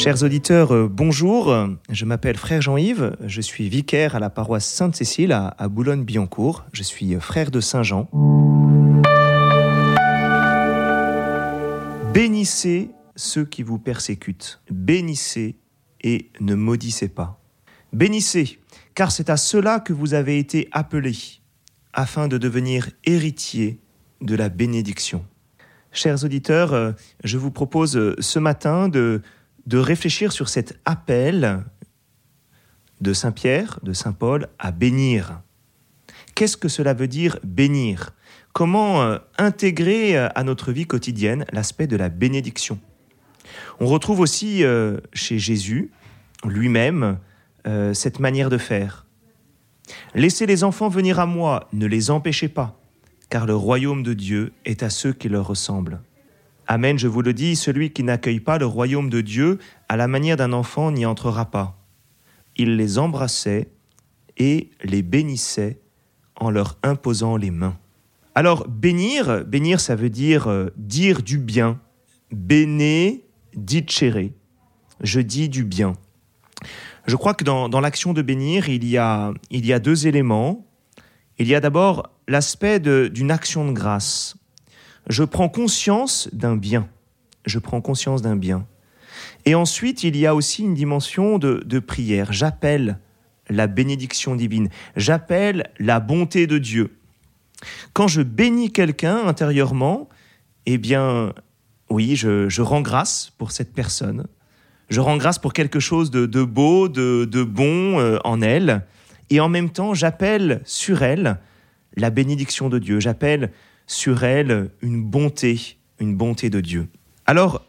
[0.00, 1.54] Chers auditeurs, euh, bonjour.
[1.90, 3.18] Je m'appelle Frère Jean-Yves.
[3.22, 6.64] Je suis vicaire à la paroisse Sainte-Cécile à, Boulogne-Billancourt.
[6.72, 8.08] Je suis frère de Saint-Jean.
[12.14, 14.62] Bénissez ceux qui vous persécutent.
[14.70, 15.56] Bénissez
[16.02, 17.38] et ne maudissez pas.
[17.92, 18.58] Bénissez,
[18.94, 21.42] car c'est à cela que vous avez été appelés,
[21.92, 23.80] afin de devenir héritiers
[24.22, 25.26] de la bénédiction.
[25.92, 26.92] Chers auditeurs, euh,
[27.22, 29.20] je vous propose euh, ce matin de,
[29.70, 31.64] de réfléchir sur cet appel
[33.00, 35.40] de Saint Pierre, de Saint Paul, à bénir.
[36.34, 38.10] Qu'est-ce que cela veut dire bénir?
[38.52, 42.80] Comment euh, intégrer à notre vie quotidienne l'aspect de la bénédiction?
[43.78, 44.62] On retrouve aussi
[45.12, 45.90] chez Jésus
[46.44, 47.18] lui-même
[47.92, 49.06] cette manière de faire.
[50.14, 52.80] Laissez les enfants venir à moi, ne les empêchez pas
[53.30, 56.00] car le royaume de Dieu est à ceux qui leur ressemblent.
[56.72, 60.06] Amen, je vous le dis, celui qui n'accueille pas le royaume de Dieu à la
[60.06, 61.76] manière d'un enfant n'y entrera pas.
[62.54, 63.72] Il les embrassait
[64.36, 65.80] et les bénissait
[66.36, 67.76] en leur imposant les mains.
[68.36, 71.80] Alors, bénir, bénir, ça veut dire euh, dire du bien.
[72.30, 73.24] Béné,
[73.56, 74.30] dicere.
[75.00, 75.94] Je dis du bien.
[77.08, 80.64] Je crois que dans, l'action de bénir, il y, a, il y a deux éléments.
[81.36, 84.36] Il y a d'abord l'aspect d'une action de grâce.
[85.08, 86.88] Je prends conscience d'un bien.
[87.46, 88.66] Je prends conscience d'un bien.
[89.44, 92.32] Et ensuite, il y a aussi une dimension de, prière.
[92.32, 92.98] J'appelle
[93.48, 94.68] la bénédiction divine.
[94.96, 96.96] J'appelle la bonté de Dieu.
[97.92, 100.08] Quand je bénis quelqu'un intérieurement,
[100.66, 101.32] eh bien,
[101.88, 104.26] oui, je, rends grâce pour cette personne.
[104.88, 108.84] Je rends grâce pour quelque chose de, beau, de, de bon euh, en elle
[109.30, 111.38] et en même temps j'appelle sur elle
[111.96, 113.50] la bénédiction de Dieu, j'appelle
[113.90, 116.88] sur elle une bonté, une bonté de Dieu.
[117.26, 117.66] Alors,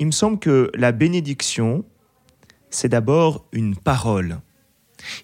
[0.00, 1.84] il me semble que la bénédiction,
[2.70, 4.40] c'est d'abord une parole.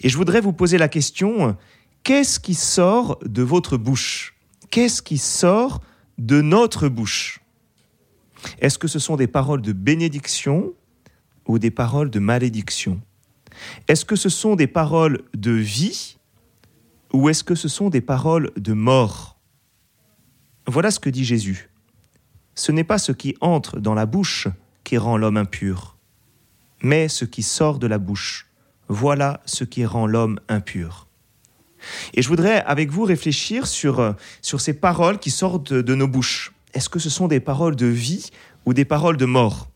[0.03, 1.57] Et je voudrais vous poser la question,
[2.05, 4.37] qu'est-ce qui sort de votre bouche?
[4.71, 5.81] Qu'est-ce qui sort
[6.17, 7.41] de notre bouche?
[8.61, 10.75] Est-ce que ce sont des paroles de bénédiction
[11.49, 13.01] ou des paroles de malédiction?
[13.89, 16.19] Est-ce que ce sont des paroles de vie
[17.13, 19.34] ou est-ce que ce sont des paroles de mort?
[20.67, 21.71] Voilà ce que dit Jésus.
[22.55, 24.49] Ce n'est pas ce qui entre dans la bouche
[24.85, 25.97] qui rend l'homme impur,
[26.83, 28.47] mais ce qui sort de la bouche.
[28.89, 31.09] Voilà ce qui rend l'homme impur.
[32.15, 36.53] Et je voudrais avec vous réfléchir sur, sur ces paroles qui sortent de nos bouches.
[36.73, 38.31] Est-ce que ce sont des paroles de vie
[38.67, 39.69] ou des paroles de mort?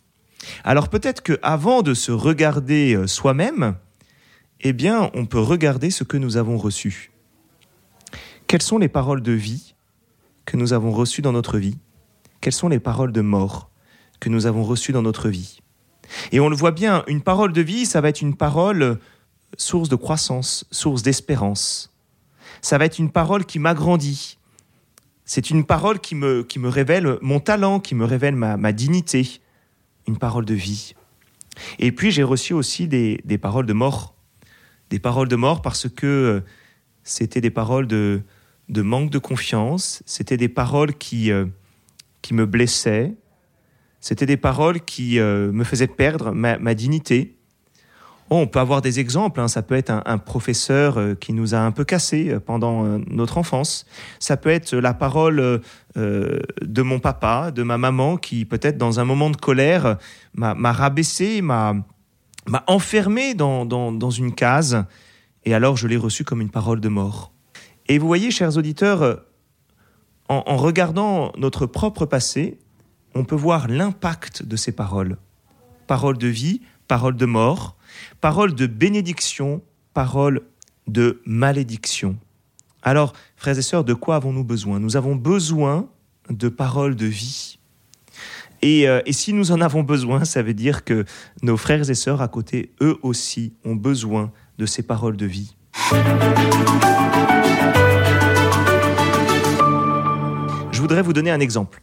[0.64, 3.76] Alors peut-être qu'avant de se regarder euh, soi-même,
[4.60, 7.12] eh bien, on peut regarder ce que nous avons reçu.
[8.46, 9.74] Quelles sont les paroles de vie
[10.48, 11.76] que nous avons reçues dans notre vie
[12.40, 13.70] Quelles sont les paroles de mort
[14.18, 15.60] que nous avons reçues dans notre vie?
[16.32, 18.94] Et on le voit bien, une parole de vie, ça va être une parole euh,
[19.58, 21.92] source de croissance, source d'espérance.
[22.62, 24.38] Ça va être une parole qui m'agrandit.
[25.26, 29.42] C'est une parole qui me, révèle mon talent, qui me révèle ma dignité,
[30.06, 30.94] une parole de vie.
[31.78, 34.14] Et puis j'ai reçu aussi des, paroles de mort.
[34.88, 36.40] Des paroles de mort parce que euh,
[37.04, 38.22] c'était des paroles de,
[38.68, 41.46] de, manque de confiance, c'était des paroles qui, euh,
[42.22, 43.14] qui me blessaient,
[44.00, 47.34] c'était des paroles qui euh, me faisaient perdre ma dignité,
[48.30, 49.40] Oh, on peut avoir des exemples.
[49.40, 49.48] Hein.
[49.48, 53.86] Ça peut être un, professeur euh, qui nous a un peu cassé pendant notre enfance.
[54.18, 55.62] Ça peut être la parole
[55.96, 59.96] de mon papa, de ma maman, qui peut-être dans un moment de colère
[60.34, 61.74] m'a rabaissé, m'a
[62.66, 64.84] enfermé dans, dans, une case.
[65.44, 67.32] Et alors je l'ai reçu comme une parole de mort.
[67.88, 69.24] Et vous voyez, chers auditeurs,
[70.28, 72.58] en, en regardant notre propre passé,
[73.14, 75.16] on peut voir l'impact de ces paroles.
[75.86, 77.78] Paroles de vie, paroles de mort
[78.20, 79.62] Parole de bénédiction,
[79.94, 80.42] parole
[80.86, 82.18] de malédiction.
[82.82, 84.80] Alors, frères et sœurs, de quoi avons-nous besoin?
[84.80, 85.88] Nous avons besoin
[86.30, 87.58] de paroles de vie.
[88.64, 91.04] Euh, et, si nous en avons besoin, ça veut dire que
[91.42, 95.54] nos frères et sœurs à côté, eux aussi, ont besoin de ces paroles de vie.
[100.70, 101.80] Je voudrais vous donner un exemple.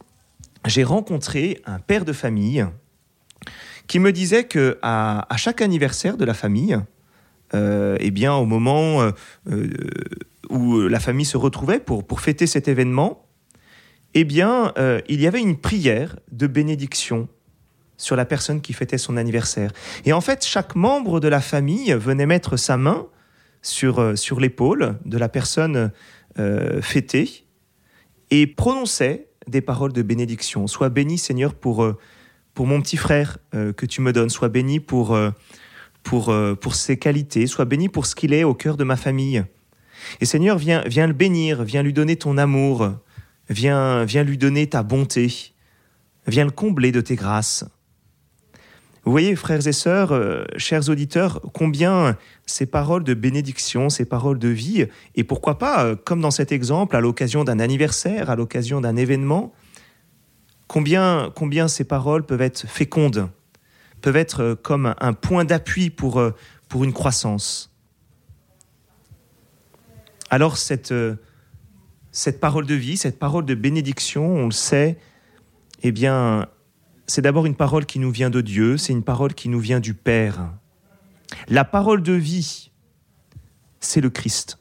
[0.64, 2.64] J'ai rencontré un père de famille
[3.88, 6.78] qui me disait que à, chaque anniversaire de la famille,
[7.54, 9.10] euh, eh bien, au moment euh,
[9.50, 9.70] euh,
[10.50, 13.26] où la famille se retrouvait pour, fêter cet événement,
[14.14, 14.72] eh bien,
[15.08, 17.28] il y avait une prière de bénédiction
[17.96, 19.72] sur la personne qui fêtait son anniversaire.
[20.04, 23.06] Et en fait, chaque membre de la famille venait mettre sa main
[23.62, 25.90] sur, sur l'épaule de la personne
[26.82, 27.46] fêtée
[28.30, 30.66] et prononçait des paroles de bénédiction.
[30.66, 31.96] Sois béni, Seigneur, pour
[32.56, 34.30] pour mon petit frère euh, que tu me donnes.
[34.30, 35.30] Sois béni pour, euh,
[36.02, 37.46] pour, euh, pour ses qualités.
[37.46, 39.44] Sois béni pour ce qu'il est au cœur de ma famille.
[40.20, 42.94] Et Seigneur, viens, viens le bénir, viens lui donner ton amour,
[43.50, 45.52] viens, viens lui donner ta bonté,
[46.26, 47.64] viens le combler de tes grâces.
[49.06, 54.40] Vous voyez, frères et sœurs, euh, chers auditeurs, combien ces paroles de bénédiction, ces paroles
[54.40, 58.34] de vie, et pourquoi pas, euh, comme dans cet exemple, à l'occasion d'un anniversaire, à
[58.34, 59.52] l'occasion d'un événement,
[60.66, 63.30] combien, combien ces paroles peuvent être fécondes,
[64.00, 66.20] peuvent être euh, comme un point d'appui pour,
[66.68, 67.72] pour une croissance.
[70.30, 70.92] Alors cette,
[72.10, 74.98] cette parole de vie, cette parole de bénédiction, on le sait,
[75.84, 76.48] eh bien,
[77.06, 79.80] c'est d'abord une parole qui nous vient de Dieu, c'est une parole qui nous vient
[79.80, 80.52] du Père.
[81.48, 82.70] La parole de vie,
[83.80, 84.58] c'est le Christ.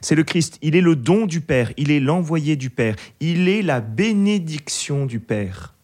[0.00, 3.48] C'est le Christ, il est le don du Père, il est l'envoyé du Père, il
[3.48, 5.74] est la bénédiction du Père.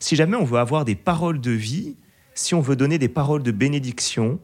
[0.00, 1.96] Si jamais on veut avoir des paroles de vie,
[2.34, 4.38] si on veut donner des paroles de bénédiction,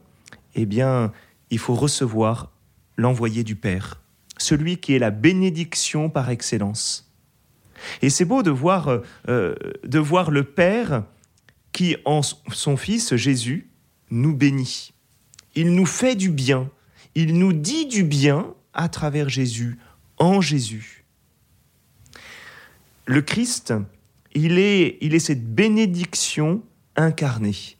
[0.55, 1.11] eh bien,
[1.49, 2.51] il faut recevoir
[2.97, 4.01] l'envoyé du Père,
[4.37, 7.13] celui qui est la bénédiction par excellence.
[8.01, 8.99] Et c'est beau de voir, euh,
[9.29, 11.03] euh, de voir le Père
[11.71, 13.69] qui, en son Fils Jésus,
[14.09, 14.93] nous bénit.
[15.55, 16.69] Il nous fait du bien.
[17.15, 19.77] Il nous dit du bien à travers Jésus,
[20.17, 21.05] en Jésus.
[23.05, 23.73] Le Christ,
[24.33, 26.61] il est, il est cette bénédiction
[26.95, 27.77] incarnée.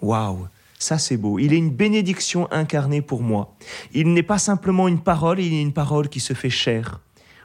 [0.00, 0.48] Waouh,
[0.78, 1.38] ça c'est beau.
[1.38, 3.54] Il est une bénédiction incarnée pour moi.
[3.92, 7.00] Il n'est pas simplement une parole, il est une parole qui se fait chair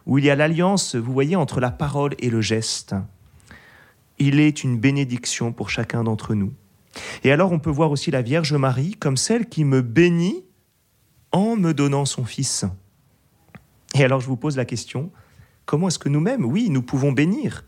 [0.05, 2.95] où il y a l'alliance, vous voyez, entre la parole et le geste.
[4.17, 6.53] Il est une bénédiction pour chacun d'entre nous.
[7.23, 10.45] Et alors on peut voir aussi la Vierge Marie comme celle qui me bénit
[11.31, 12.65] en me donnant son Fils.
[13.93, 15.11] Et alors je vous pose la question,
[15.65, 17.65] comment est-ce que nous-mêmes, oui, nous pouvons bénir?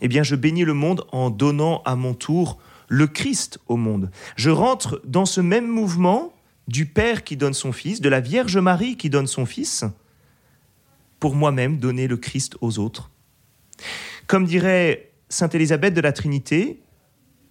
[0.00, 2.58] Eh bien je bénis le monde en donnant à mon tour
[2.88, 4.10] le Christ au monde.
[4.34, 6.32] Je rentre dans ce même mouvement
[6.66, 9.84] du Père qui donne son Fils, de la Vierge Marie qui donne son Fils,
[11.20, 13.10] pour moi-même donner le Christ aux autres.
[14.26, 16.82] Comme dirait Sainte Élisabeth de la Trinité,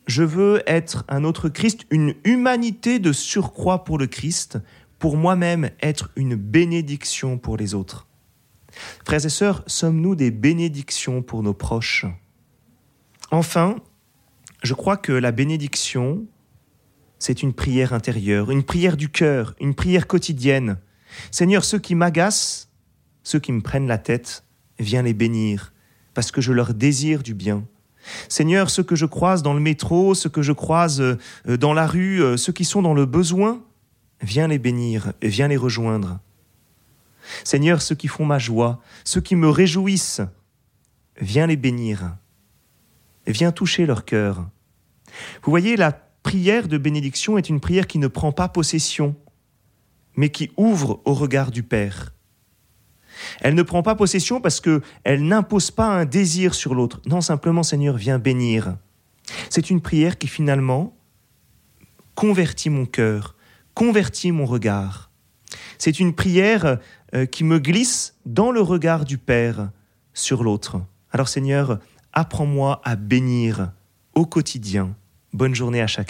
[0.08, 4.58] je veux être un autre Christ, une humanité de surcroît pour le Christ,
[4.98, 8.08] pour moi-même être une bénédiction pour les autres.
[9.06, 12.06] Frères et sœurs, sommes-nous des bénédictions pour nos proches?
[13.32, 13.78] Enfin,
[14.64, 16.26] je crois que la bénédiction,
[17.20, 20.80] c'est une prière intérieure, une prière du cœur, une prière quotidienne.
[21.32, 22.69] Seigneur, ceux qui m'agacent,
[23.24, 24.44] ceux qui me prennent la tête,
[24.80, 25.74] viens les bénir,
[26.14, 27.66] parce que je leur désire du bien.
[28.28, 31.18] Seigneur, ceux que je croise dans le métro, ceux que je croise euh,
[31.58, 33.62] dans la rue, euh, ceux qui sont dans le besoin,
[34.22, 36.20] viens les bénir viens les rejoindre.
[37.44, 40.22] Seigneur, ceux qui font ma joie, ceux qui me réjouissent,
[41.22, 42.16] viens les bénir
[43.32, 44.50] viens toucher leur cœur.
[45.44, 49.16] Vous voyez, la prière de bénédiction est une prière qui ne prend pas possession,
[50.16, 52.14] mais qui ouvre au regard du Père.
[53.42, 57.02] Elle ne prend pas possession parce qu'elle n'impose pas un désir sur l'autre.
[57.06, 58.78] Non, simplement, Seigneur, viens bénir.
[59.50, 60.96] C'est une prière qui finalement
[62.16, 63.36] convertit mon cœur,
[63.74, 65.10] convertit mon regard.
[65.78, 66.80] C'est une prière
[67.16, 69.72] euh, qui me glisse dans le regard du Père
[70.14, 70.82] sur l'autre.
[71.12, 71.80] Alors Seigneur,
[72.14, 73.72] apprends-moi à bénir
[74.16, 74.96] au quotidien.
[75.34, 76.08] Bonne journée à chacun.